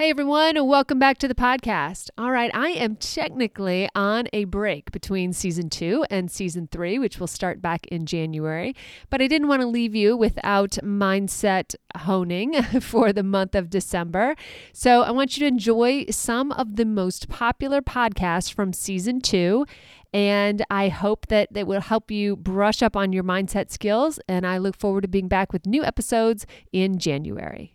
[0.00, 2.08] Hey everyone, welcome back to the podcast.
[2.16, 7.20] All right, I am technically on a break between season two and season three, which
[7.20, 8.74] will start back in January.
[9.10, 14.36] But I didn't want to leave you without mindset honing for the month of December.
[14.72, 19.66] So I want you to enjoy some of the most popular podcasts from season two.
[20.14, 24.18] And I hope that that will help you brush up on your mindset skills.
[24.26, 27.74] And I look forward to being back with new episodes in January.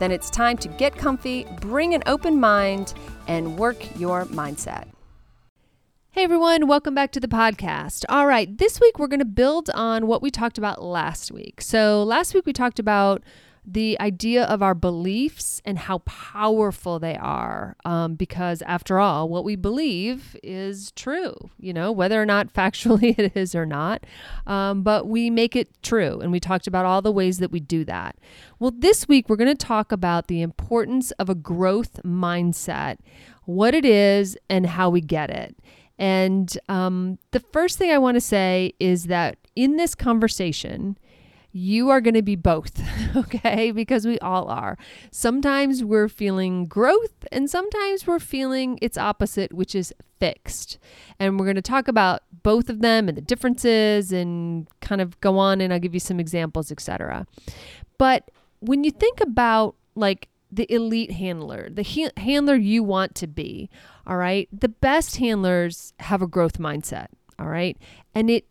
[0.00, 2.94] then it's time to get comfy, bring an open mind,
[3.28, 4.88] and work your mindset.
[6.12, 8.04] Hey everyone, welcome back to the podcast.
[8.08, 11.60] All right, this week we're going to build on what we talked about last week.
[11.60, 13.22] So, last week we talked about
[13.72, 17.76] the idea of our beliefs and how powerful they are.
[17.84, 23.16] Um, because after all, what we believe is true, you know, whether or not factually
[23.18, 24.04] it is or not.
[24.46, 26.20] Um, but we make it true.
[26.20, 28.16] And we talked about all the ways that we do that.
[28.58, 32.98] Well, this week we're going to talk about the importance of a growth mindset,
[33.44, 35.56] what it is, and how we get it.
[35.98, 40.96] And um, the first thing I want to say is that in this conversation,
[41.52, 42.80] you are going to be both,
[43.16, 43.70] okay?
[43.70, 44.78] Because we all are.
[45.10, 50.78] Sometimes we're feeling growth, and sometimes we're feeling its opposite, which is fixed.
[51.18, 55.20] And we're going to talk about both of them and the differences and kind of
[55.20, 57.26] go on and I'll give you some examples, etc.
[57.98, 63.26] But when you think about like the elite handler, the ha- handler you want to
[63.26, 63.70] be,
[64.06, 64.48] all right?
[64.52, 67.06] The best handlers have a growth mindset,
[67.38, 67.76] all right?
[68.14, 68.46] And it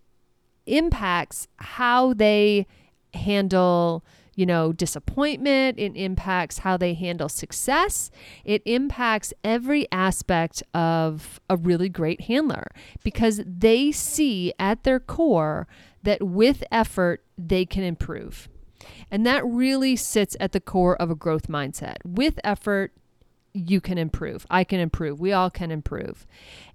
[0.65, 2.67] impacts how they
[3.13, 4.03] handle
[4.39, 5.77] you know, disappointment.
[5.77, 8.09] It impacts how they handle success.
[8.45, 12.67] It impacts every aspect of a really great handler
[13.03, 15.67] because they see at their core
[16.03, 18.47] that with effort, they can improve.
[19.11, 21.97] And that really sits at the core of a growth mindset.
[22.05, 22.93] With effort,
[23.67, 24.45] you can improve.
[24.49, 25.19] I can improve.
[25.19, 26.25] We all can improve.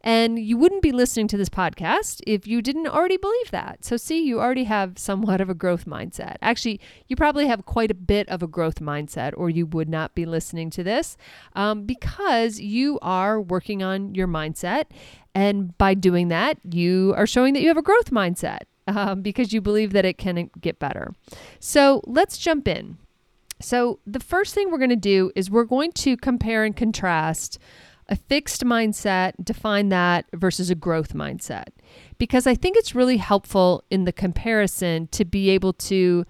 [0.00, 3.84] And you wouldn't be listening to this podcast if you didn't already believe that.
[3.84, 6.36] So, see, you already have somewhat of a growth mindset.
[6.42, 10.14] Actually, you probably have quite a bit of a growth mindset, or you would not
[10.14, 11.16] be listening to this
[11.54, 14.84] um, because you are working on your mindset.
[15.34, 19.52] And by doing that, you are showing that you have a growth mindset um, because
[19.52, 21.14] you believe that it can get better.
[21.60, 22.98] So, let's jump in.
[23.60, 27.59] So, the first thing we're going to do is we're going to compare and contrast
[28.09, 31.69] a fixed mindset, define that versus a growth mindset.
[32.19, 36.26] Because I think it's really helpful in the comparison to be able to,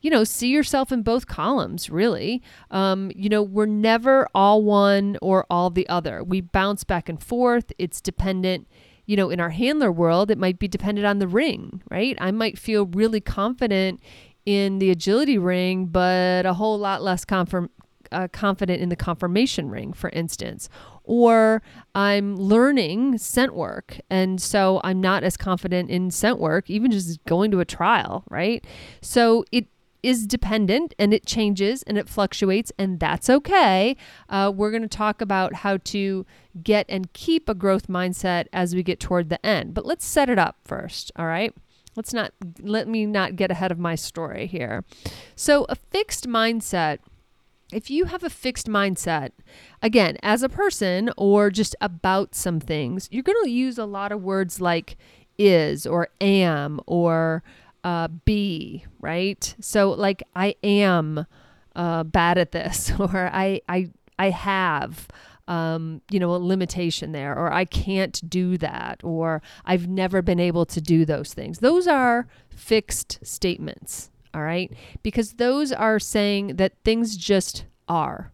[0.00, 2.42] you know, see yourself in both columns, really.
[2.70, 6.22] Um, you know, we're never all one or all the other.
[6.22, 7.72] We bounce back and forth.
[7.78, 8.68] It's dependent
[9.06, 12.18] you know, in our handler world, it might be dependent on the ring, right?
[12.20, 14.00] I might feel really confident
[14.46, 17.68] in the agility ring, but a whole lot less confirm,
[18.12, 20.68] uh, confident in the conformation ring, for instance.
[21.02, 21.62] Or
[21.94, 27.22] I'm learning scent work, and so I'm not as confident in scent work, even just
[27.24, 28.64] going to a trial, right?
[29.02, 29.66] So it
[30.02, 33.96] is dependent and it changes and it fluctuates, and that's okay.
[34.28, 36.24] Uh, we're going to talk about how to
[36.62, 39.74] get and keep a growth mindset as we get toward the end.
[39.74, 41.52] But let's set it up first, all right?
[41.96, 44.84] Let's not let me not get ahead of my story here.
[45.34, 46.98] So, a fixed mindset
[47.72, 49.30] if you have a fixed mindset,
[49.82, 54.12] again, as a person or just about some things, you're going to use a lot
[54.12, 54.96] of words like
[55.38, 57.42] is or am or
[57.82, 59.54] uh, be, right?
[59.60, 61.26] So, like, I am
[61.74, 65.08] uh, bad at this, or I, I, I have
[65.48, 70.40] um, you know, a limitation there, or I can't do that, or I've never been
[70.40, 71.58] able to do those things.
[71.58, 74.72] Those are fixed statements, all right?
[75.02, 78.32] Because those are saying that things just are,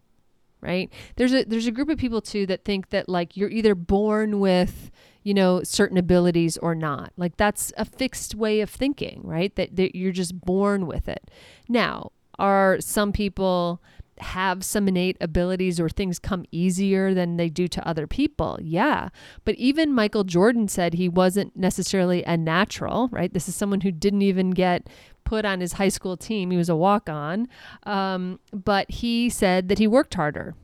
[0.61, 0.91] right?
[1.17, 4.41] There's a there's a group of people too that think that like you're either born
[4.41, 4.91] with
[5.23, 9.77] you know certain abilities or not like that's a fixed way of thinking right that,
[9.77, 11.31] that you're just born with it
[11.69, 12.11] now
[12.41, 13.81] are some people
[14.23, 18.59] have some innate abilities or things come easier than they do to other people.
[18.63, 19.09] Yeah.
[19.45, 23.33] But even Michael Jordan said he wasn't necessarily a natural, right?
[23.33, 24.89] This is someone who didn't even get
[25.25, 26.51] put on his high school team.
[26.51, 27.49] He was a walk on.
[27.85, 30.55] Um, but he said that he worked harder.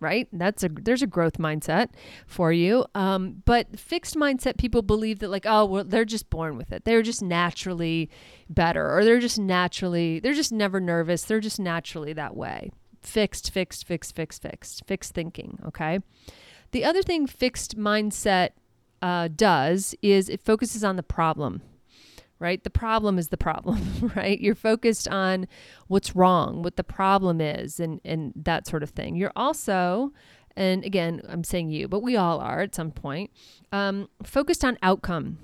[0.00, 0.28] Right?
[0.32, 1.88] That's a there's a growth mindset
[2.26, 2.84] for you.
[2.94, 6.84] Um, but fixed mindset people believe that like oh well they're just born with it.
[6.84, 8.10] They're just naturally
[8.48, 11.24] better or they're just naturally they're just never nervous.
[11.24, 12.70] They're just naturally that way.
[13.02, 16.00] Fixed fixed fixed fixed fixed fixed thinking okay?
[16.70, 18.50] The other thing fixed mindset
[19.00, 21.62] uh, does is it focuses on the problem
[22.38, 22.62] right?
[22.62, 24.40] The problem is the problem, right?
[24.40, 25.46] You're focused on
[25.88, 29.16] what's wrong, what the problem is, and and that sort of thing.
[29.16, 30.12] You're also,
[30.56, 33.30] and again, I'm saying you, but we all are at some point,
[33.72, 35.38] um, focused on outcome.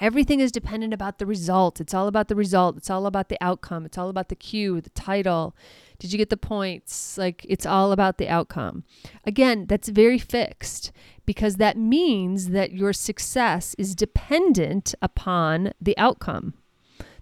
[0.00, 1.80] Everything is dependent about the result.
[1.80, 2.76] It's all about the result.
[2.76, 3.86] It's all about the outcome.
[3.86, 5.54] It's all about the cue, the title.
[6.04, 7.16] Did you get the points?
[7.16, 8.84] Like it's all about the outcome.
[9.24, 10.92] Again, that's very fixed
[11.24, 16.52] because that means that your success is dependent upon the outcome.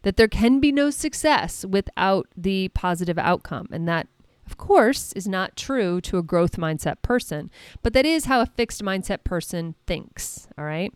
[0.02, 3.69] That there can be no success without the positive outcome.
[3.70, 4.08] And that,
[4.46, 7.52] of course, is not true to a growth mindset person,
[7.85, 10.49] but that is how a fixed mindset person thinks.
[10.58, 10.93] All right.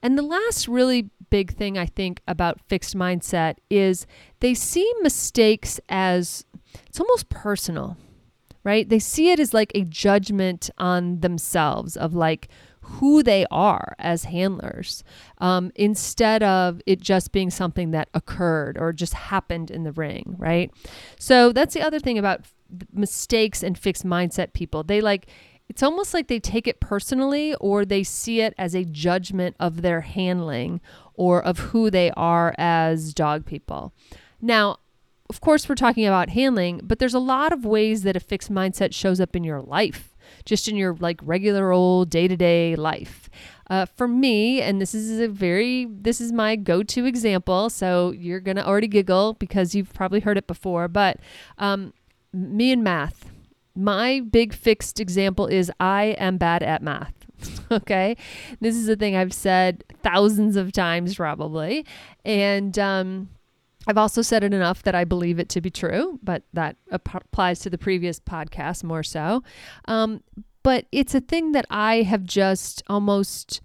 [0.00, 4.06] And the last really big thing I think about fixed mindset is
[4.38, 6.44] they see mistakes as
[6.86, 7.96] it's almost personal
[8.66, 8.88] right?
[8.88, 12.48] They see it as like a judgment on themselves of like
[12.80, 15.04] who they are as handlers
[15.38, 20.34] um, instead of it just being something that occurred or just happened in the ring,
[20.36, 20.72] right?
[21.16, 22.40] So that's the other thing about
[22.92, 24.82] mistakes and fixed mindset people.
[24.82, 25.28] They like,
[25.68, 29.82] it's almost like they take it personally or they see it as a judgment of
[29.82, 30.80] their handling
[31.14, 33.92] or of who they are as dog people.
[34.40, 34.78] Now,
[35.28, 38.50] of course, we're talking about handling, but there's a lot of ways that a fixed
[38.50, 42.76] mindset shows up in your life, just in your like regular old day to day
[42.76, 43.28] life.
[43.68, 47.68] Uh, for me, and this is a very, this is my go to example.
[47.68, 51.18] So you're going to already giggle because you've probably heard it before, but
[51.58, 51.92] um,
[52.32, 53.30] me and math.
[53.74, 57.12] My big fixed example is I am bad at math.
[57.70, 58.16] okay.
[58.60, 61.84] This is a thing I've said thousands of times, probably.
[62.24, 63.28] And, um,
[63.86, 67.60] I've also said it enough that I believe it to be true, but that applies
[67.60, 69.42] to the previous podcast more so.
[69.86, 70.22] Um,
[70.62, 73.60] but it's a thing that I have just almost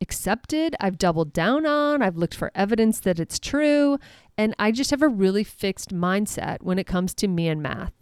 [0.00, 0.76] accepted.
[0.78, 2.02] I've doubled down on.
[2.02, 3.98] I've looked for evidence that it's true.
[4.38, 7.92] And I just have a really fixed mindset when it comes to me and math.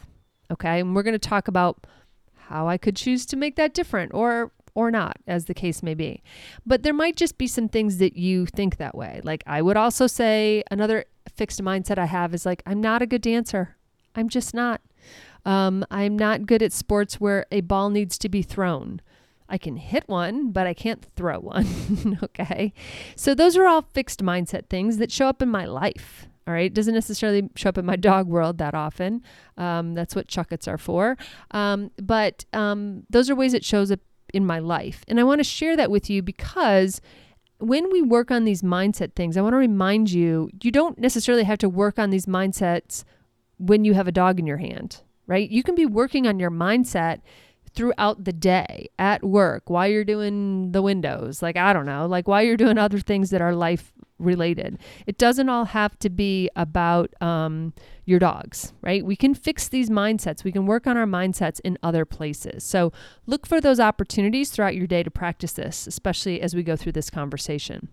[0.51, 0.81] Okay.
[0.81, 1.87] And we're going to talk about
[2.35, 5.93] how I could choose to make that different or or not, as the case may
[5.93, 6.23] be.
[6.65, 9.21] But there might just be some things that you think that way.
[9.23, 13.07] Like I would also say another fixed mindset I have is like, I'm not a
[13.07, 13.77] good dancer.
[14.15, 14.81] I'm just not.
[15.45, 19.01] Um, I'm not good at sports where a ball needs to be thrown.
[19.49, 22.19] I can hit one, but I can't throw one.
[22.23, 22.73] okay.
[23.17, 26.27] So those are all fixed mindset things that show up in my life.
[26.47, 26.67] All right.
[26.67, 29.23] It doesn't necessarily show up in my dog world that often.
[29.57, 31.17] Um, that's what Chuckits are for.
[31.53, 34.01] Um, but um, those are ways it shows up
[34.33, 35.05] in my life.
[35.07, 37.01] And I want to share that with you because
[37.63, 41.45] when we work on these mindset things, I want to remind you you don't necessarily
[41.45, 43.05] have to work on these mindsets
[43.59, 45.49] when you have a dog in your hand, right?
[45.49, 47.21] You can be working on your mindset
[47.75, 52.29] throughout the day at work while you're doing the windows like i don't know like
[52.29, 53.93] while you're doing other things that are life
[54.23, 54.79] related.
[55.07, 57.75] It doesn't all have to be about um,
[58.05, 59.05] your dogs right?
[59.05, 60.45] We can fix these mindsets.
[60.45, 62.65] We can work on our mindsets in other places.
[62.65, 62.93] So
[63.27, 66.93] look for those opportunities throughout your day to practice this especially as we go through
[66.93, 67.89] this conversation.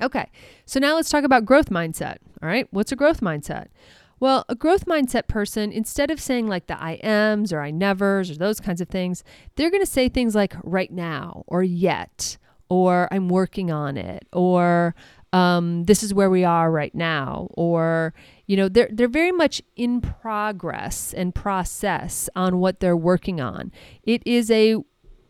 [0.00, 0.30] Okay
[0.66, 2.18] so now let's talk about growth mindset.
[2.42, 3.68] All right what's a growth mindset
[4.18, 8.30] well, a growth mindset person, instead of saying like the I ams or I nevers
[8.30, 9.22] or those kinds of things,
[9.56, 14.26] they're going to say things like right now or yet or I'm working on it
[14.32, 14.94] or
[15.32, 18.14] um, this is where we are right now or
[18.46, 23.70] you know they're they're very much in progress and process on what they're working on.
[24.02, 24.76] It is a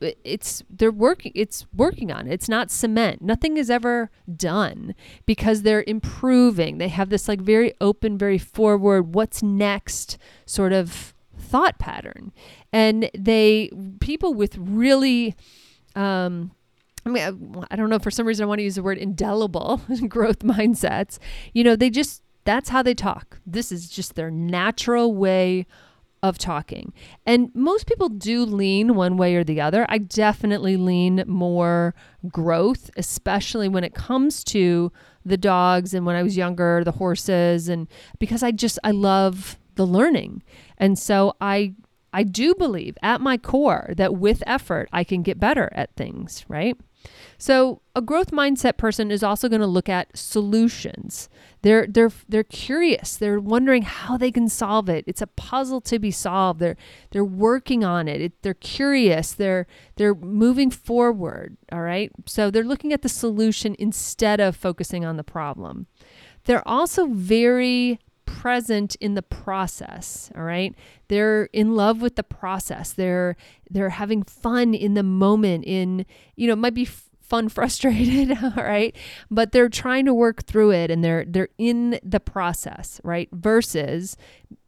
[0.00, 2.33] it's they're working it's working on it.
[2.33, 7.73] it's not cement nothing is ever done because they're improving they have this like very
[7.81, 12.33] open very forward what's next sort of thought pattern
[12.73, 15.35] and they people with really
[15.95, 16.50] um
[17.05, 18.00] I mean, I don't know.
[18.00, 21.19] For some reason, I want to use the word indelible growth mindsets.
[21.53, 23.38] You know, they just, that's how they talk.
[23.47, 25.67] This is just their natural way
[26.23, 26.93] of talking.
[27.25, 29.87] And most people do lean one way or the other.
[29.89, 31.95] I definitely lean more
[32.29, 34.93] growth, especially when it comes to
[35.25, 39.59] the dogs and when I was younger, the horses and because I just I love
[39.75, 40.43] the learning.
[40.79, 41.75] And so I
[42.13, 46.45] I do believe at my core that with effort, I can get better at things,
[46.49, 46.77] right?
[47.39, 51.29] So, a growth mindset person is also going to look at solutions.
[51.63, 53.17] They're they're they're curious.
[53.17, 55.05] They're wondering how they can solve it.
[55.07, 56.61] It's a puzzle to be solved.
[56.61, 56.77] They're
[57.11, 58.21] they're working on it.
[58.21, 59.33] it they're curious.
[59.33, 62.11] They're they're moving forward, all right?
[62.27, 65.87] So, they're looking at the solution instead of focusing on the problem.
[66.45, 67.99] They're also very
[68.47, 70.73] present in the process all right?
[71.09, 72.93] They're in love with the process.
[72.93, 73.35] They're
[73.69, 78.62] they're having fun in the moment in you know it might be fun frustrated all
[78.62, 78.95] right?
[79.33, 83.29] But they're trying to work through it and they're they're in the process right?
[83.33, 84.17] Versus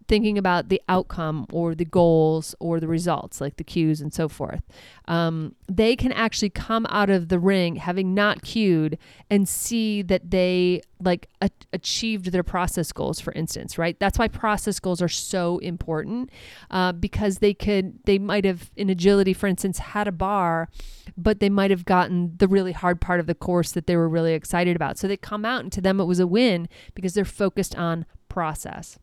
[0.08, 4.28] thinking about the outcome or the goals or the results, like the cues and so
[4.28, 4.62] forth.
[5.06, 8.98] Um, they can actually come out of the ring having not cued
[9.30, 14.00] and see that they like a- achieved their process goals, for instance, right?
[14.00, 16.30] That's why process goals are so important
[16.70, 20.70] uh, because they could, they might have in agility, for instance, had a bar,
[21.16, 24.08] but they might have gotten the really hard part of the course that they were
[24.08, 24.96] really excited about.
[24.96, 28.06] So they come out and to them it was a win because they're focused on
[28.30, 28.98] process.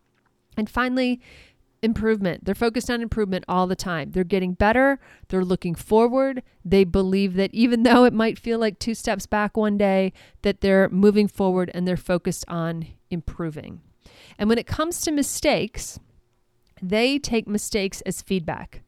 [0.58, 1.22] And finally,
[1.86, 2.44] improvement.
[2.44, 4.12] They're focused on improvement all the time.
[4.12, 5.00] They're getting better.
[5.30, 6.42] They're looking forward.
[6.66, 10.62] They believe that even though it might feel like two steps back one day, that
[10.62, 13.82] they're moving forward and they're focused on improving.
[14.38, 16.00] And when it comes to mistakes,
[16.82, 18.82] they take mistakes as feedback.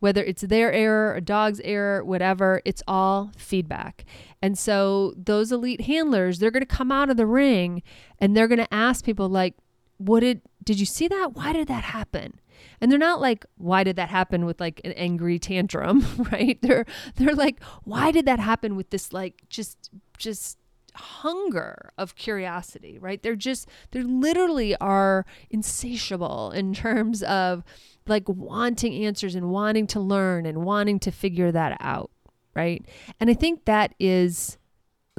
[0.00, 4.06] Whether it's their error, a dog's error, whatever, it's all feedback.
[4.40, 7.82] And so those elite handlers, they're going to come out of the ring
[8.18, 9.54] and they're going to ask people like,
[9.98, 11.32] what did did you see that?
[11.34, 12.40] Why did that happen?
[12.80, 16.04] And they're not like why did that happen with like an angry tantrum?
[16.30, 16.58] Right?
[16.62, 16.84] They're
[17.16, 20.58] they're like why did that happen with this like just just
[20.94, 22.98] hunger of curiosity?
[22.98, 23.22] Right?
[23.22, 27.64] They're just they literally are insatiable in terms of
[28.06, 32.10] like wanting answers and wanting to learn and wanting to figure that out.
[32.54, 32.84] Right?
[33.18, 34.58] And i think that is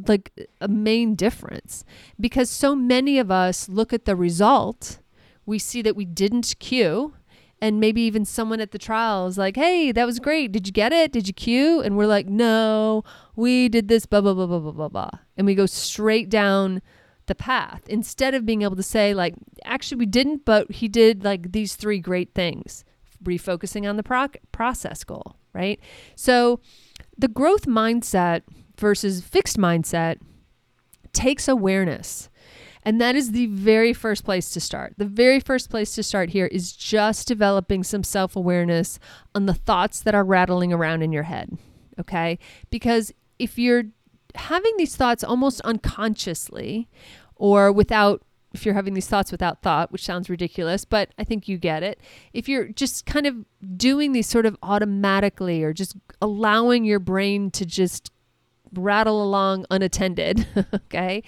[0.08, 1.84] like a main difference
[2.20, 5.00] because so many of us look at the result,
[5.46, 7.14] we see that we didn't cue,
[7.62, 10.52] and maybe even someone at the trial is like, "Hey, that was great.
[10.52, 11.12] Did you get it?
[11.12, 13.04] Did you cue?" And we're like, "No,
[13.36, 16.82] we did this blah blah blah blah blah blah blah," and we go straight down
[17.28, 21.24] the path instead of being able to say like, "Actually, we didn't, but he did
[21.24, 22.84] like these three great things."
[23.24, 25.80] Refocusing on the pro- process goal, right?
[26.16, 26.60] So,
[27.16, 28.42] the growth mindset
[28.80, 30.18] versus fixed mindset
[31.14, 32.31] takes awareness.
[32.84, 34.96] And that is the very first place to start.
[34.98, 39.00] The very first place to start here is just developing some self awareness
[39.36, 41.58] on the thoughts that are rattling around in your head.
[42.00, 42.40] Okay?
[42.70, 43.84] Because if you're
[44.36, 46.90] having these thoughts almost unconsciously
[47.36, 48.24] or without
[48.54, 51.84] if you're having these thoughts without thought, which sounds ridiculous, but I think you get
[51.84, 52.00] it.
[52.34, 53.46] If you're just kind of
[53.78, 58.12] doing these sort of automatically or just allowing your brain to just
[58.74, 61.24] rattle along unattended, okay,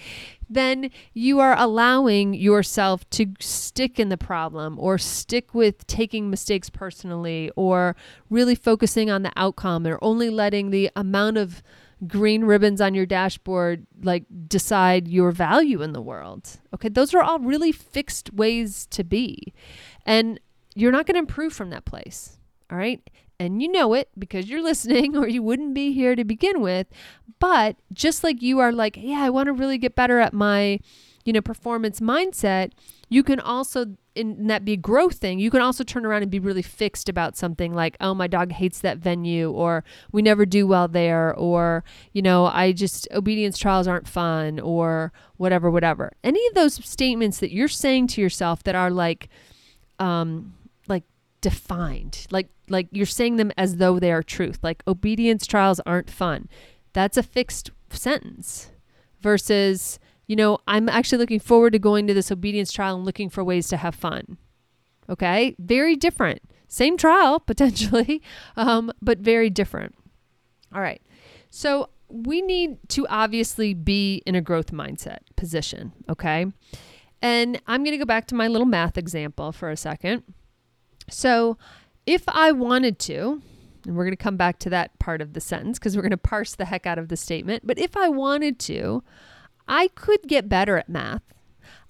[0.48, 6.70] then you are allowing yourself to stick in the problem or stick with taking mistakes
[6.70, 7.96] personally or
[8.30, 11.62] really focusing on the outcome or only letting the amount of
[12.06, 16.60] green ribbons on your dashboard like decide your value in the world.
[16.74, 19.54] Okay, those are all really fixed ways to be.
[20.04, 20.40] And
[20.74, 22.38] you're not going to improve from that place.
[22.70, 23.00] All right?
[23.38, 26.86] And you know it because you're listening or you wouldn't be here to begin with.
[27.38, 30.80] But just like you are like, yeah, I want to really get better at my,
[31.24, 32.72] you know, performance mindset,
[33.08, 36.38] you can also in that be growth thing, you can also turn around and be
[36.38, 40.66] really fixed about something like, oh, my dog hates that venue, or we never do
[40.66, 46.12] well there, or, you know, I just, obedience trials aren't fun, or whatever, whatever.
[46.22, 49.28] Any of those statements that you're saying to yourself that are like,
[49.98, 50.54] um,
[50.86, 51.04] like
[51.40, 56.10] defined, like, like you're saying them as though they are truth, like obedience trials aren't
[56.10, 56.48] fun.
[56.92, 58.70] That's a fixed sentence
[59.20, 63.28] versus, you know, I'm actually looking forward to going to this obedience trial and looking
[63.28, 64.38] for ways to have fun.
[65.08, 66.40] Okay, very different.
[66.68, 68.22] Same trial potentially,
[68.56, 69.94] um, but very different.
[70.74, 71.02] All right.
[71.50, 75.92] So we need to obviously be in a growth mindset position.
[76.08, 76.46] Okay.
[77.22, 80.22] And I'm going to go back to my little math example for a second.
[81.08, 81.56] So
[82.06, 83.42] if I wanted to,
[83.84, 86.10] and we're going to come back to that part of the sentence because we're going
[86.10, 89.02] to parse the heck out of the statement, but if I wanted to,
[89.68, 91.22] I could get better at math.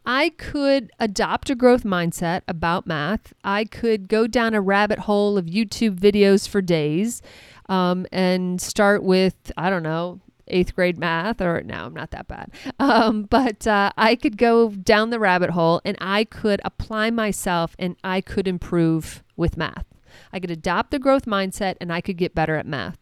[0.06, 3.32] I could adopt a growth mindset about math.
[3.42, 7.22] I could go down a rabbit hole of YouTube videos for days
[7.68, 12.28] um, and start with, I don't know, eighth grade math, or no, I'm not that
[12.28, 12.50] bad.
[12.78, 17.74] Um, but uh, I could go down the rabbit hole and I could apply myself
[17.78, 19.86] and I could improve with math.
[20.32, 22.98] I could adopt the growth mindset and I could get better at math.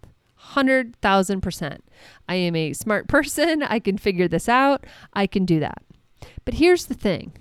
[0.50, 1.78] 100,000%.
[2.28, 3.62] I am a smart person.
[3.62, 4.87] I can figure this out.
[5.12, 5.83] I can do that.
[6.45, 7.33] But here's the thing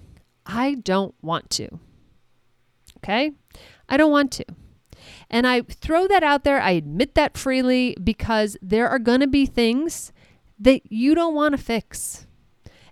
[0.46, 1.80] I don't want to.
[2.98, 3.32] Okay?
[3.90, 4.46] I don't want to.
[5.30, 6.62] And I throw that out there.
[6.62, 10.12] I admit that freely because there are going to be things
[10.60, 12.28] that you don't want to fix.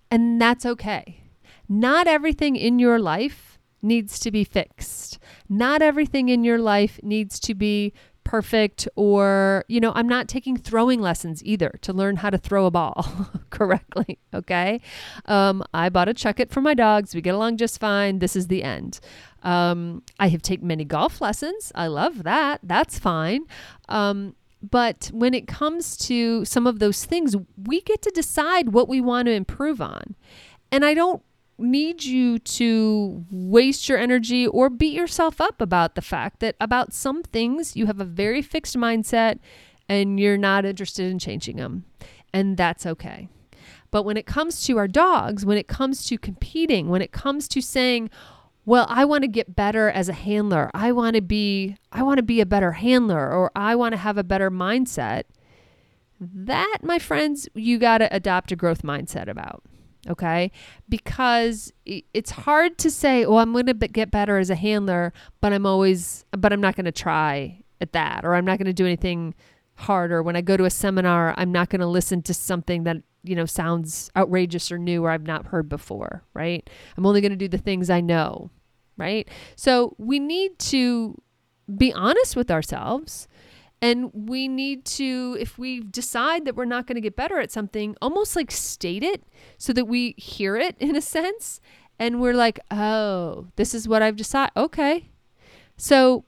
[0.10, 1.22] And that's okay.
[1.68, 5.20] Not everything in your life needs to be fixed.
[5.48, 7.94] Not everything in your life needs to be
[8.24, 12.68] perfect or, you know, I'm not taking throwing lessons either to learn how to throw
[12.68, 14.20] a ball correctly.
[14.34, 14.82] Okay.
[15.26, 17.16] Um, I bought a Chuckit for my dogs.
[17.16, 18.20] We get along just fine.
[18.20, 19.00] This is the end.
[19.42, 21.72] Um, I have taken many golf lessons.
[21.74, 22.60] I love that.
[22.62, 23.46] That's fine.
[23.88, 28.88] Um, but when it comes to some of those things, we get to decide what
[28.88, 30.16] we want to improve on.
[30.72, 31.24] And I don't
[31.60, 36.94] need you to waste your energy or beat yourself up about the fact that about
[36.94, 39.40] some things you have a very fixed mindset
[39.88, 41.86] and you're not interested in changing them.
[42.34, 43.28] And that's okay.
[43.92, 47.48] But when it comes to our dogs, when it comes to competing, when it comes
[47.50, 48.10] to saying,
[48.66, 50.70] well, I want to get better as a handler.
[50.76, 53.98] I want to be I want to be a better handler or I want to
[53.98, 55.24] have a better mindset.
[56.22, 59.64] That, my friends, you got to adopt a growth mindset about
[60.08, 60.52] okay?
[60.88, 65.54] Because it's hard to say, "Oh, I'm going to get better as a handler," but
[65.54, 68.74] I'm always but I'm not going to try at that or I'm not going to
[68.74, 69.34] do anything
[69.76, 70.22] harder.
[70.22, 73.36] When I go to a seminar, I'm not going to listen to something that, you
[73.36, 76.70] know, sounds outrageous or new or I've not heard before, right?
[76.98, 78.52] I'm only going to do the things I know,
[78.98, 79.28] right?
[79.56, 81.22] So, we need to
[81.78, 83.28] be honest with ourselves
[83.82, 87.52] and we need to, if we decide that we're not going to get better at
[87.52, 89.24] something, almost like state it
[89.58, 91.62] so that we hear it in a sense.
[91.98, 94.52] And we're like, oh, this is what I've decided.
[94.56, 95.10] Okay.
[95.78, 96.26] So,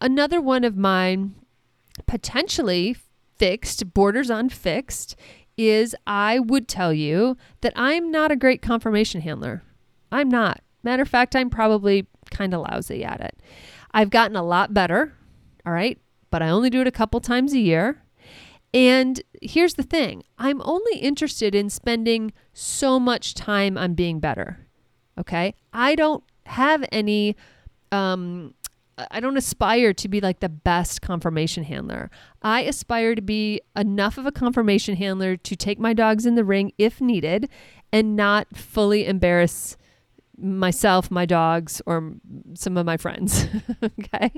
[0.00, 1.34] another one of mine
[2.06, 2.96] potentially
[3.36, 5.16] fixed, borders on fixed,
[5.56, 9.62] is I would tell you that I'm not a great conformation handler.
[10.10, 10.60] I'm not.
[10.82, 13.38] Matter of fact, I'm probably kind of lousy at it.
[13.92, 15.14] I've gotten a lot better.
[15.66, 15.98] All right
[16.32, 18.02] but I only do it a couple times a year.
[18.74, 24.66] And here's the thing I'm only interested in spending so much time on being better.
[25.18, 25.54] Okay.
[25.72, 27.36] I don't have any,
[27.92, 28.54] um,
[29.10, 32.10] I don't aspire to be like the best conformation handler.
[32.40, 36.44] I aspire to be enough of a conformation handler to take my dogs in the
[36.44, 37.50] ring if needed
[37.92, 39.76] and not fully embarrass
[40.38, 42.14] myself, my dogs, or
[42.54, 43.46] some of my friends.
[43.82, 44.32] okay.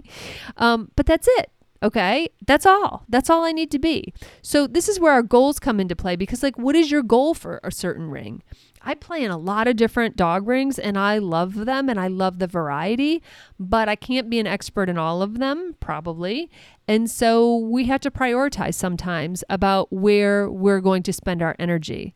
[0.57, 1.51] Um, but that's it.
[1.83, 2.29] Okay.
[2.47, 3.05] That's all.
[3.09, 4.15] That's all I need to be.
[4.43, 7.35] So, this is where our goals come into play because, like, what is your goal
[7.35, 8.43] for a certain ring?
[8.87, 12.09] I play in a lot of different dog rings and I love them and I
[12.09, 13.23] love the variety,
[13.59, 16.51] but I can't be an expert in all of them, probably.
[16.87, 22.15] And so we have to prioritize sometimes about where we're going to spend our energy.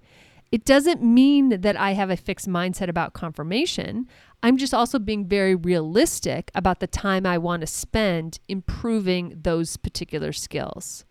[0.52, 4.06] It doesn't mean that I have a fixed mindset about conformation.
[4.42, 9.76] I'm just also being very realistic about the time I want to spend improving those
[9.76, 11.04] particular skills.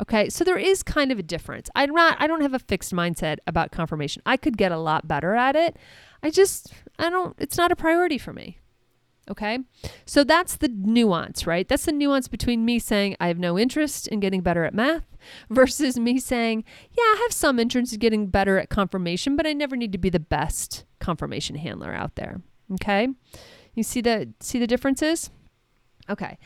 [0.00, 1.68] Okay, so there is kind of a difference.
[1.74, 4.22] I'm not I don't have a fixed mindset about conformation.
[4.24, 5.76] I could get a lot better at it.
[6.22, 8.58] I just I don't it's not a priority for me.
[9.30, 9.60] Okay?
[10.04, 11.68] So that's the nuance, right?
[11.68, 15.04] That's the nuance between me saying I have no interest in getting better at math
[15.50, 19.52] versus me saying, yeah, I have some interest in getting better at conformation, but I
[19.52, 22.40] never need to be the best conformation handler out there.
[22.74, 23.08] Okay?
[23.74, 25.30] You see the see the differences?
[26.10, 26.38] Okay.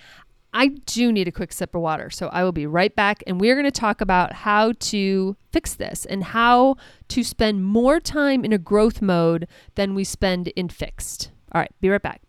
[0.52, 3.38] I do need a quick sip of water, so I will be right back and
[3.38, 6.76] we're going to talk about how to fix this and how
[7.08, 11.30] to spend more time in a growth mode than we spend in fixed.
[11.52, 12.22] All right, be right back.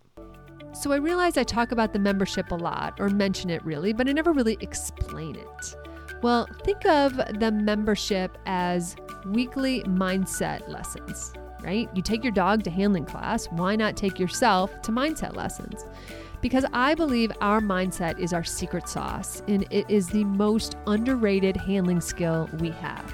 [0.73, 4.09] So I realize I talk about the membership a lot or mention it really, but
[4.09, 5.75] I never really explain it.
[6.21, 11.89] Well, think of the membership as weekly mindset lessons right?
[11.93, 15.85] You take your dog to handling class, why not take yourself to mindset lessons?
[16.41, 21.57] Because I believe our mindset is our secret sauce and it is the most underrated
[21.57, 23.13] handling skill we have.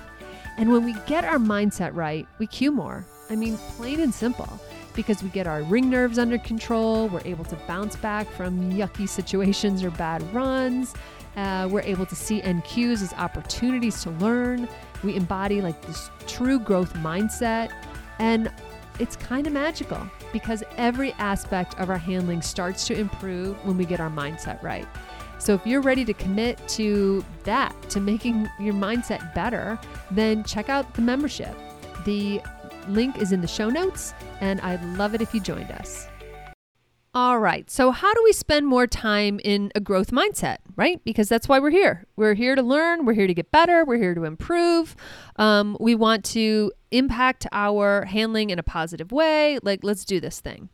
[0.57, 3.05] And when we get our mindset right, we cue more.
[3.29, 4.59] I mean, plain and simple.
[4.93, 9.09] Because we get our ring nerves under control, we're able to bounce back from yucky
[9.09, 10.93] situations or bad runs.
[11.35, 14.67] Uh, we're able to see NQs as opportunities to learn.
[15.03, 17.71] We embody like this true growth mindset
[18.19, 18.51] and
[18.99, 19.99] it's kind of magical
[20.31, 24.87] because every aspect of our handling starts to improve when we get our mindset right.
[25.39, 29.77] So if you're ready to commit to that, to making your mindset better,
[30.11, 31.55] then check out the membership.
[32.05, 32.41] The
[32.87, 36.07] link is in the show notes, and I'd love it if you joined us.
[37.15, 37.69] All right.
[37.69, 40.99] So, how do we spend more time in a growth mindset, right?
[41.03, 42.07] Because that's why we're here.
[42.15, 43.05] We're here to learn.
[43.05, 43.85] We're here to get better.
[43.85, 44.95] We're here to improve.
[45.35, 49.59] Um, we want to impact our handling in a positive way.
[49.61, 50.69] Like, let's do this thing.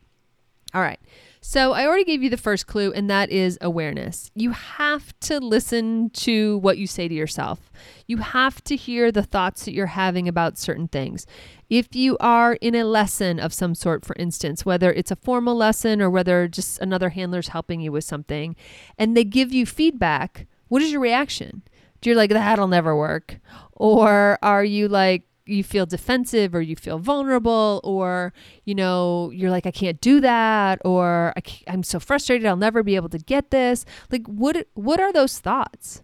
[0.72, 1.00] All right.
[1.42, 4.30] So I already gave you the first clue, and that is awareness.
[4.34, 7.72] You have to listen to what you say to yourself.
[8.06, 11.26] You have to hear the thoughts that you're having about certain things.
[11.70, 15.56] If you are in a lesson of some sort, for instance, whether it's a formal
[15.56, 18.54] lesson or whether just another handler's helping you with something,
[18.98, 21.62] and they give you feedback, what is your reaction?
[22.02, 23.40] Do you like, that'll never work?
[23.72, 28.32] Or are you like, you feel defensive or you feel vulnerable or
[28.64, 32.82] you know you're like i can't do that or I am so frustrated i'll never
[32.82, 33.84] be able to get this.
[34.10, 36.02] Like what what are those thoughts?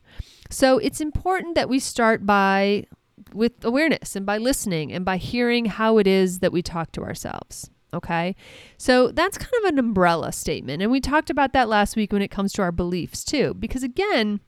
[0.51, 2.85] So it's important that we start by
[3.33, 7.03] with awareness and by listening and by hearing how it is that we talk to
[7.03, 8.35] ourselves okay?
[8.77, 12.23] So that's kind of an umbrella statement and we talked about that last week when
[12.23, 14.41] it comes to our beliefs too because again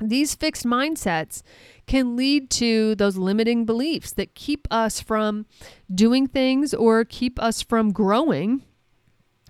[0.00, 1.42] these fixed mindsets
[1.88, 5.46] can lead to those limiting beliefs that keep us from
[5.92, 8.62] doing things or keep us from growing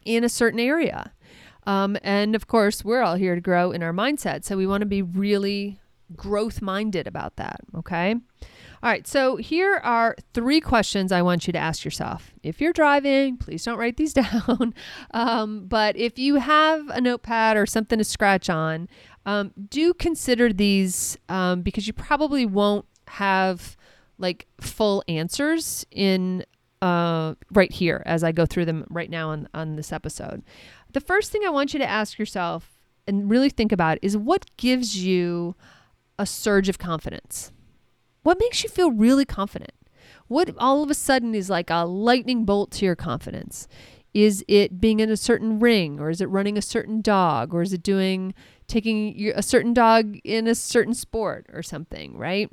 [0.05, 1.13] in a certain area.
[1.67, 4.45] Um, and of course, we're all here to grow in our mindset.
[4.45, 5.79] So we want to be really
[6.17, 7.61] growth minded about that.
[7.77, 8.15] Okay.
[8.83, 9.07] All right.
[9.07, 12.33] So here are three questions I want you to ask yourself.
[12.43, 14.73] If you're driving, please don't write these down.
[15.13, 18.89] Um, but if you have a notepad or something to scratch on,
[19.29, 23.77] um, do consider these um, because you probably won't have
[24.17, 26.47] like full answers in
[26.81, 30.43] uh, right here as I go through them right now on, on this episode.
[30.95, 34.47] The first thing I want you to ask yourself and really think about is what
[34.57, 35.55] gives you
[36.19, 37.53] a surge of confidence?
[38.23, 39.73] What makes you feel really confident?
[40.29, 43.69] What all of a sudden is like a lightning bolt to your confidence?
[44.15, 47.61] Is it being in a certain ring or is it running a certain dog or
[47.61, 48.33] is it doing
[48.69, 52.51] taking a certain dog in a certain sport or something, right?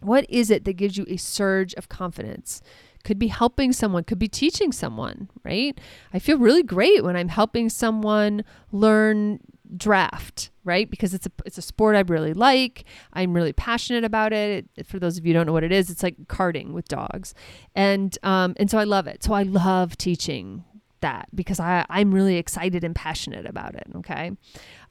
[0.00, 2.62] What is it that gives you a surge of confidence?
[3.02, 5.78] Could be helping someone, could be teaching someone, right?
[6.12, 9.40] I feel really great when I'm helping someone learn
[9.76, 10.90] draft, right?
[10.90, 12.84] Because it's a it's a sport I really like.
[13.12, 14.66] I'm really passionate about it.
[14.76, 14.86] it.
[14.86, 17.34] For those of you don't know what it is, it's like carting with dogs,
[17.74, 19.22] and um, and so I love it.
[19.22, 20.64] So I love teaching
[21.00, 23.86] that because I I'm really excited and passionate about it.
[23.96, 24.32] Okay,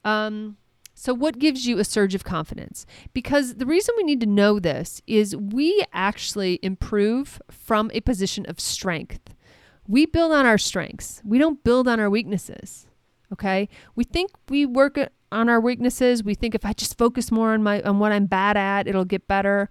[0.04, 0.56] um,
[1.00, 2.84] so, what gives you a surge of confidence?
[3.14, 8.44] Because the reason we need to know this is we actually improve from a position
[8.46, 9.34] of strength.
[9.88, 12.86] We build on our strengths, we don't build on our weaknesses.
[13.32, 13.70] Okay?
[13.94, 14.98] We think we work
[15.32, 16.22] on our weaknesses.
[16.22, 19.06] We think if I just focus more on my on what I'm bad at, it'll
[19.06, 19.70] get better.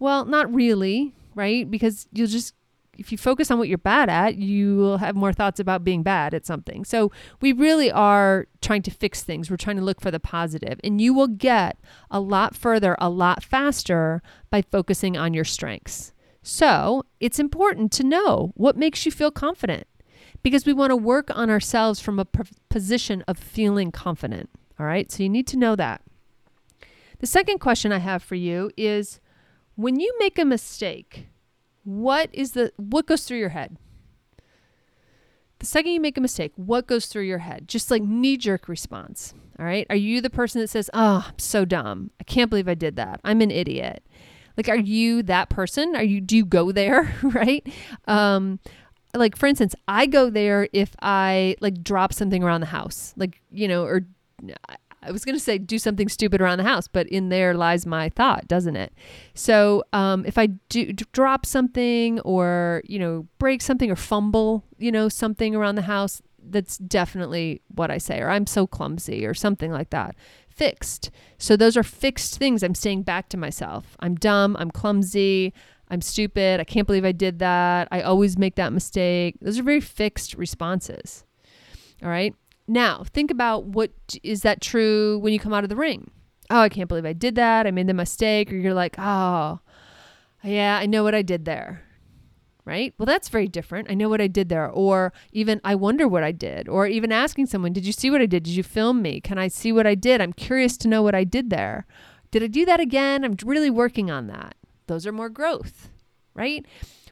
[0.00, 1.70] Well, not really, right?
[1.70, 2.54] Because you'll just
[2.98, 6.02] if you focus on what you're bad at, you will have more thoughts about being
[6.02, 6.84] bad at something.
[6.84, 9.50] So we really are trying to fix things.
[9.50, 11.78] We're trying to look for the positive, and you will get
[12.10, 16.12] a lot further, a lot faster by focusing on your strengths.
[16.42, 19.86] So it's important to know what makes you feel confident
[20.42, 22.26] because we want to work on ourselves from a
[22.68, 24.50] position of feeling confident.
[24.78, 25.10] All right.
[25.10, 26.02] So you need to know that.
[27.18, 29.20] The second question I have for you is
[29.74, 31.28] when you make a mistake,
[31.88, 33.78] what is the what goes through your head?
[35.58, 37.66] The second you make a mistake, what goes through your head?
[37.66, 39.32] Just like knee jerk response.
[39.58, 39.86] All right.
[39.88, 42.10] Are you the person that says, Oh, I'm so dumb.
[42.20, 43.20] I can't believe I did that.
[43.24, 44.04] I'm an idiot.
[44.56, 45.96] Like, are you that person?
[45.96, 47.14] Are you, do you go there?
[47.22, 47.66] right.
[48.06, 48.60] Um,
[49.14, 53.40] like for instance, I go there if I like drop something around the house, like,
[53.50, 54.02] you know, or
[55.02, 57.86] I was going to say do something stupid around the house, but in there lies
[57.86, 58.92] my thought, doesn't it?
[59.34, 64.90] So um, if I do drop something or, you know, break something or fumble, you
[64.90, 69.34] know, something around the house, that's definitely what I say, or I'm so clumsy or
[69.34, 70.16] something like that.
[70.48, 71.10] Fixed.
[71.38, 73.96] So those are fixed things I'm saying back to myself.
[74.00, 74.56] I'm dumb.
[74.58, 75.52] I'm clumsy.
[75.88, 76.60] I'm stupid.
[76.60, 77.88] I can't believe I did that.
[77.90, 79.36] I always make that mistake.
[79.40, 81.24] Those are very fixed responses.
[82.02, 82.34] All right.
[82.68, 83.90] Now, think about what
[84.22, 86.10] is that true when you come out of the ring?
[86.50, 87.66] Oh, I can't believe I did that.
[87.66, 88.52] I made the mistake.
[88.52, 89.60] Or you're like, oh,
[90.44, 91.82] yeah, I know what I did there.
[92.66, 92.92] Right?
[92.98, 93.90] Well, that's very different.
[93.90, 94.68] I know what I did there.
[94.68, 96.68] Or even, I wonder what I did.
[96.68, 98.42] Or even asking someone, did you see what I did?
[98.42, 99.22] Did you film me?
[99.22, 100.20] Can I see what I did?
[100.20, 101.86] I'm curious to know what I did there.
[102.30, 103.24] Did I do that again?
[103.24, 104.54] I'm really working on that.
[104.86, 105.88] Those are more growth,
[106.34, 106.66] right?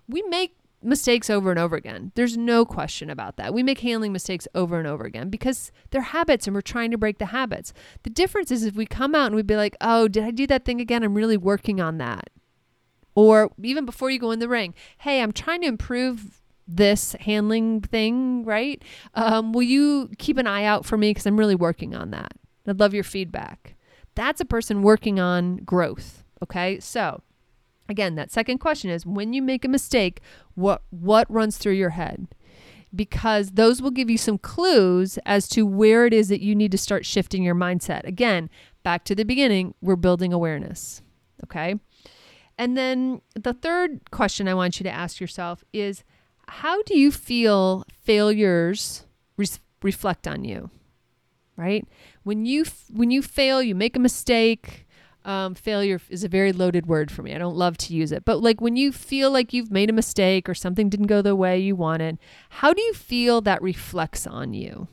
[0.06, 2.12] We make mistakes over and over again.
[2.14, 3.52] There's no question about that.
[3.52, 6.98] We make handling mistakes over and over again because they're habits and we're trying to
[6.98, 7.72] break the habits.
[8.04, 10.46] The difference is if we come out and we'd be like, oh, did I do
[10.46, 11.02] that thing again?
[11.02, 12.30] I'm really working on that.
[13.14, 17.80] Or even before you go in the ring, hey, I'm trying to improve this handling
[17.80, 18.82] thing, right?
[19.14, 21.10] Um, will you keep an eye out for me?
[21.10, 22.32] Because I'm really working on that.
[22.66, 23.74] I'd love your feedback.
[24.14, 26.24] That's a person working on growth.
[26.42, 26.80] Okay.
[26.80, 27.22] So,
[27.88, 30.20] again, that second question is when you make a mistake,
[30.54, 32.28] what, what runs through your head?
[32.94, 36.72] Because those will give you some clues as to where it is that you need
[36.72, 38.04] to start shifting your mindset.
[38.04, 38.48] Again,
[38.82, 41.02] back to the beginning, we're building awareness.
[41.44, 41.76] Okay.
[42.58, 46.04] And then the third question I want you to ask yourself is
[46.48, 49.04] how do you feel failures
[49.36, 49.46] re-
[49.82, 50.70] reflect on you?
[51.56, 51.86] Right?
[52.22, 54.85] When you f- when you fail, you make a mistake.
[55.26, 57.34] Um, failure is a very loaded word for me.
[57.34, 59.92] I don't love to use it, but like when you feel like you've made a
[59.92, 64.24] mistake or something didn't go the way you wanted, how do you feel that reflects
[64.24, 64.86] on you?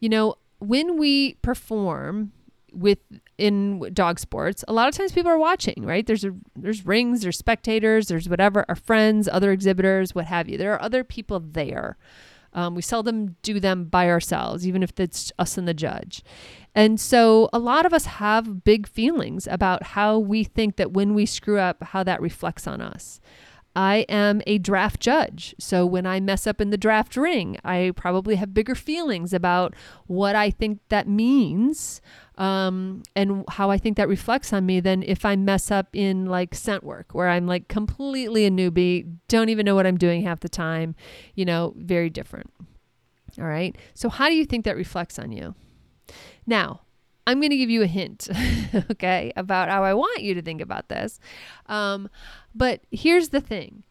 [0.00, 2.32] You know, when we perform,
[2.76, 2.98] with
[3.38, 6.06] in dog sports a lot of times people are watching right?
[6.06, 10.58] There's a there's rings there's spectators there's whatever our friends other exhibitors what have you.
[10.58, 11.96] There are other people there.
[12.52, 16.22] Um, we seldom do them by ourselves even if it's us and the judge
[16.76, 21.14] and so a lot of us have big feelings about how we think that when
[21.14, 23.20] we screw up how that reflects on us
[23.76, 25.54] I am a draft judge.
[25.58, 29.74] So when I mess up in the draft ring, I probably have bigger feelings about
[30.06, 32.00] what I think that means
[32.38, 36.24] um, and how I think that reflects on me than if I mess up in
[36.24, 40.22] like scent work where I'm like completely a newbie, don't even know what I'm doing
[40.22, 40.94] half the time,
[41.34, 42.50] you know, very different.
[43.38, 43.76] All right.
[43.92, 45.54] So, how do you think that reflects on you?
[46.46, 46.82] Now,
[47.26, 48.28] I'm going to give you a hint,
[48.90, 51.18] okay, about how I want you to think about this.
[51.66, 52.08] Um,
[52.54, 53.82] but here's the thing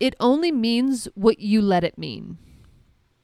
[0.00, 2.38] it only means what you let it mean,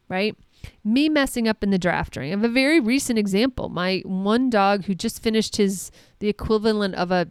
[0.09, 0.37] right?
[0.85, 2.29] Me messing up in the draft ring.
[2.29, 3.69] I have a very recent example.
[3.69, 7.29] My one dog who just finished his, the equivalent of a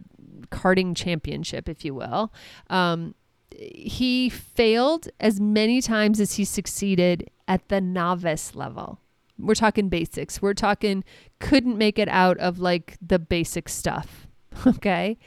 [0.50, 2.32] carting championship, if you will,
[2.68, 3.14] um,
[3.58, 9.00] he failed as many times as he succeeded at the novice level.
[9.38, 10.40] We're talking basics.
[10.40, 11.04] We're talking
[11.38, 14.26] couldn't make it out of like the basic stuff.
[14.66, 15.18] Okay.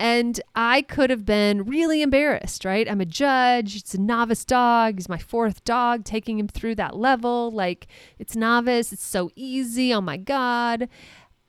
[0.00, 2.90] And I could have been really embarrassed, right?
[2.90, 3.76] I'm a judge.
[3.76, 4.96] It's a novice dog.
[4.96, 7.50] He's my fourth dog, taking him through that level.
[7.50, 7.86] Like,
[8.18, 8.92] it's novice.
[8.92, 9.94] It's so easy.
[9.94, 10.88] Oh my God.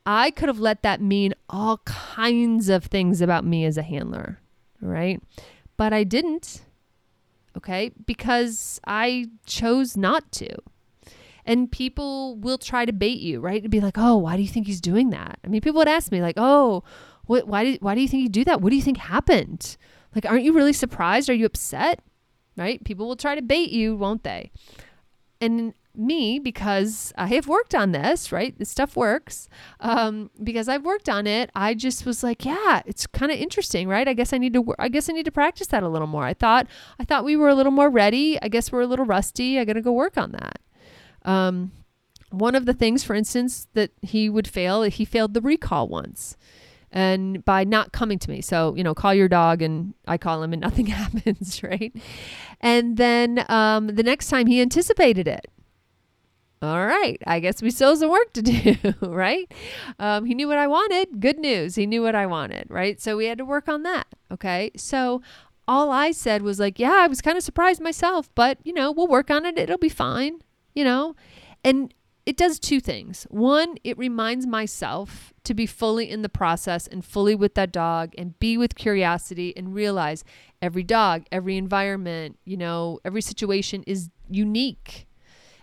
[0.05, 4.39] I could have let that mean all kinds of things about me as a handler,
[4.79, 5.21] right?
[5.77, 6.61] But I didn't,
[7.57, 7.91] okay?
[8.05, 10.55] Because I chose not to.
[11.45, 13.61] And people will try to bait you, right?
[13.61, 15.39] To be like, oh, why do you think he's doing that?
[15.43, 16.83] I mean, people would ask me, like, oh,
[17.27, 18.61] what, why, did, why do you think you do that?
[18.61, 19.77] What do you think happened?
[20.15, 21.29] Like, aren't you really surprised?
[21.29, 22.01] Are you upset?
[22.57, 22.83] Right?
[22.83, 24.51] People will try to bait you, won't they?
[25.39, 28.57] And me, because I have worked on this, right?
[28.57, 29.47] This stuff works.
[29.79, 33.87] Um, because I've worked on it, I just was like, yeah, it's kind of interesting,
[33.87, 34.07] right?
[34.07, 36.23] I guess I need to, I guess I need to practice that a little more.
[36.23, 36.67] I thought,
[36.99, 38.41] I thought we were a little more ready.
[38.41, 39.59] I guess we're a little rusty.
[39.59, 40.59] I got to go work on that.
[41.25, 41.71] Um,
[42.29, 46.37] one of the things, for instance, that he would fail, he failed the recall once.
[46.91, 48.39] And by not coming to me.
[48.39, 51.93] So, you know, call your dog and I call him and nothing happens, right?
[52.61, 55.47] And then um, the next time he anticipated it.
[56.61, 59.51] All right, I guess we still have some work to do, right?
[59.99, 61.19] Um, he knew what I wanted.
[61.19, 61.75] Good news.
[61.75, 62.99] He knew what I wanted, right?
[62.99, 64.07] So we had to work on that.
[64.31, 64.71] Okay.
[64.75, 65.21] So
[65.67, 68.91] all I said was like, yeah, I was kind of surprised myself, but, you know,
[68.91, 69.59] we'll work on it.
[69.59, 70.39] It'll be fine
[70.75, 71.15] you know?
[71.63, 71.93] And
[72.25, 73.27] it does two things.
[73.29, 78.13] One, it reminds myself to be fully in the process and fully with that dog
[78.17, 80.23] and be with curiosity and realize
[80.61, 85.07] every dog, every environment, you know, every situation is unique.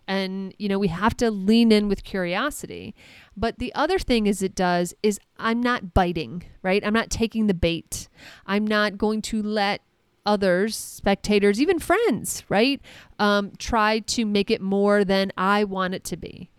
[0.06, 2.94] And, you know, we have to lean in with curiosity.
[3.36, 6.84] But the other thing is it does is I'm not biting, right?
[6.84, 8.08] I'm not taking the bait.
[8.46, 9.82] I'm not going to let
[10.24, 12.80] others, spectators, even friends, right?
[13.18, 16.50] Um, try to make it more than I want it to be.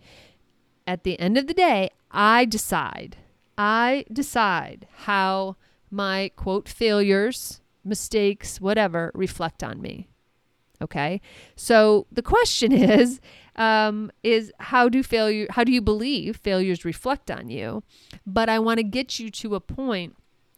[0.86, 3.16] At the end of the day, I decide.
[3.56, 5.56] I decide how
[5.90, 10.08] my quote failures, mistakes, whatever reflect on me.
[10.82, 11.20] Okay.
[11.56, 13.20] So the question is,
[13.56, 17.82] um, is how do failure, how do you believe failures reflect on you?
[18.26, 20.16] But I want to get you to a point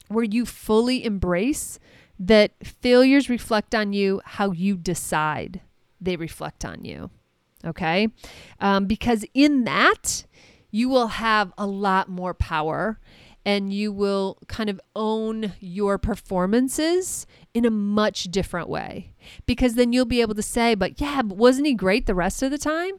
[0.09, 1.79] where you fully embrace
[2.19, 5.61] that failures reflect on you how you decide
[6.01, 7.11] they reflect on you.
[7.65, 8.09] Okay?
[8.61, 10.25] Um, because in that,
[10.71, 13.01] you will have a lot more power
[13.45, 19.15] and you will kind of own your performances in a much different way.
[19.47, 22.43] Because then you'll be able to say, but yeah, but wasn't he great the rest
[22.43, 22.95] of the time?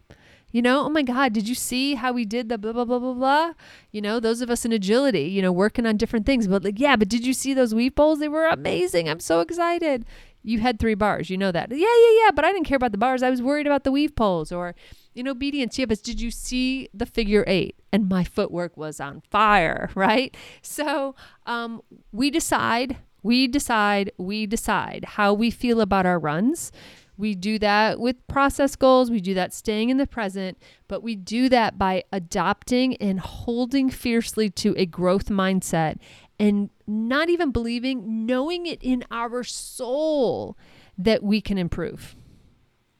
[0.57, 2.97] You know, oh my God, did you see how we did the blah, blah, blah,
[2.97, 3.53] blah, blah?
[3.91, 6.47] You know, those of us in agility, you know, working on different things.
[6.47, 8.17] But like, yeah, but did you see those weave poles?
[8.17, 9.07] They were amazing.
[9.07, 10.03] I'm so excited.
[10.41, 11.29] You had three bars.
[11.29, 11.69] You know that.
[11.69, 12.31] Yeah, yeah, yeah.
[12.31, 13.21] But I didn't care about the bars.
[13.21, 14.73] I was worried about the weave poles or
[15.13, 15.77] in obedience.
[15.77, 17.75] Yeah, but did you see the figure eight?
[17.93, 20.35] And my footwork was on fire, right?
[20.63, 21.13] So
[21.45, 26.71] um, we decide, we decide, we decide how we feel about our runs.
[27.17, 29.09] We do that with process goals.
[29.09, 33.89] We do that staying in the present, but we do that by adopting and holding
[33.89, 35.97] fiercely to a growth mindset
[36.39, 40.57] and not even believing, knowing it in our soul
[40.97, 42.15] that we can improve.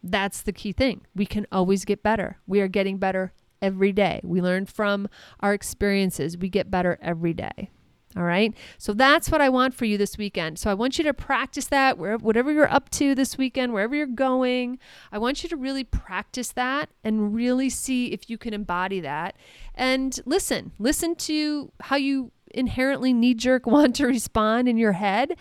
[0.03, 1.01] That's the key thing.
[1.15, 2.38] We can always get better.
[2.47, 4.21] We are getting better every day.
[4.23, 5.08] We learn from
[5.39, 6.38] our experiences.
[6.38, 7.69] We get better every day.
[8.15, 8.54] All right.
[8.78, 10.58] So that's what I want for you this weekend.
[10.58, 13.96] So I want you to practice that wherever, whatever you're up to this weekend, wherever
[13.96, 14.80] you're going.
[15.12, 19.36] I want you to really practice that and really see if you can embody that.
[19.76, 25.36] And listen, listen to how you inherently knee jerk want to respond in your head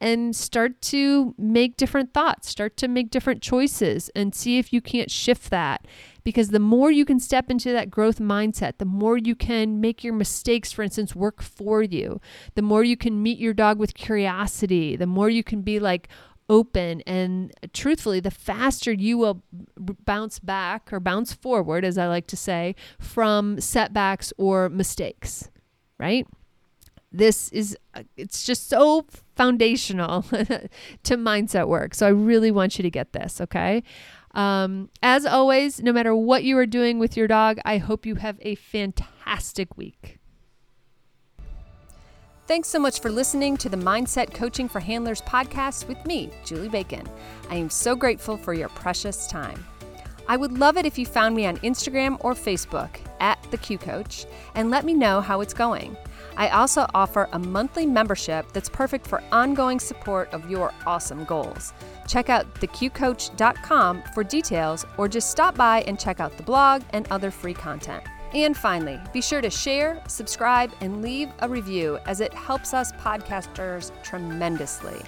[0.00, 4.80] and start to make different thoughts, start to make different choices and see if you
[4.80, 5.86] can't shift that
[6.24, 10.02] because the more you can step into that growth mindset, the more you can make
[10.04, 12.20] your mistakes, for instance, work for you,
[12.54, 16.08] the more you can meet your dog with curiosity, the more you can be like,
[16.48, 17.00] open.
[17.02, 19.44] And truthfully the faster you will
[19.78, 25.48] bounce back or bounce forward as i like to say from setbacks or mistakes
[26.00, 26.26] right?
[27.12, 29.06] This is uh, it's just so
[29.36, 30.22] foundational
[31.02, 31.94] to mindset work.
[31.94, 33.82] So i really want you to get this okay
[34.32, 38.16] um, as always, no matter what you are doing with your dog, I hope you
[38.16, 40.18] have a fantastic week.
[42.46, 46.68] Thanks so much for listening to the Mindset Coaching for Handlers podcast with me, Julie
[46.68, 47.06] Bacon.
[47.48, 49.64] I am so grateful for your precious time.
[50.26, 53.78] I would love it if you found me on Instagram or Facebook at the Q
[53.78, 55.96] Coach and let me know how it's going.
[56.40, 61.74] I also offer a monthly membership that's perfect for ongoing support of your awesome goals.
[62.08, 67.06] Check out theqcoach.com for details or just stop by and check out the blog and
[67.10, 68.02] other free content.
[68.32, 72.90] And finally, be sure to share, subscribe, and leave a review as it helps us
[72.92, 75.02] podcasters tremendously.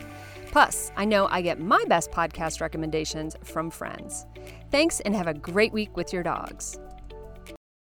[0.50, 4.26] Plus, I know I get my best podcast recommendations from friends.
[4.70, 6.78] Thanks and have a great week with your dogs.